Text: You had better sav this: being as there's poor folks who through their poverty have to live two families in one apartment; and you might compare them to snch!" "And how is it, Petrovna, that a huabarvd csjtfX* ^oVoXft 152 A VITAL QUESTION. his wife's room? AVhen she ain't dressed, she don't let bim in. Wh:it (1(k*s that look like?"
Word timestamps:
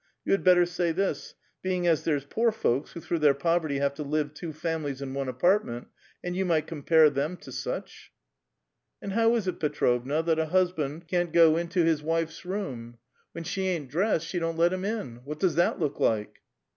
You 0.25 0.31
had 0.31 0.43
better 0.43 0.65
sav 0.65 0.95
this: 0.95 1.35
being 1.61 1.85
as 1.85 2.03
there's 2.03 2.25
poor 2.25 2.51
folks 2.51 2.91
who 2.93 2.99
through 2.99 3.19
their 3.19 3.35
poverty 3.35 3.77
have 3.77 3.93
to 3.93 4.03
live 4.03 4.33
two 4.33 4.51
families 4.51 4.99
in 4.99 5.13
one 5.13 5.29
apartment; 5.29 5.89
and 6.23 6.35
you 6.35 6.43
might 6.43 6.65
compare 6.65 7.11
them 7.11 7.37
to 7.37 7.51
snch!" 7.51 8.09
"And 9.03 9.11
how 9.13 9.35
is 9.35 9.47
it, 9.47 9.59
Petrovna, 9.59 10.23
that 10.23 10.39
a 10.39 10.45
huabarvd 10.47 11.05
csjtfX* 11.05 11.05
^oVoXft 11.05 11.13
152 11.13 11.17
A 11.17 11.21
VITAL 11.21 11.53
QUESTION. 11.67 11.85
his 11.85 12.01
wife's 12.01 12.45
room? 12.45 12.97
AVhen 13.37 13.45
she 13.45 13.61
ain't 13.67 13.89
dressed, 13.91 14.25
she 14.25 14.39
don't 14.39 14.57
let 14.57 14.71
bim 14.71 14.83
in. 14.85 15.17
Wh:it 15.17 15.37
(1(k*s 15.37 15.53
that 15.53 15.77
look 15.79 15.99
like?" 15.99 16.39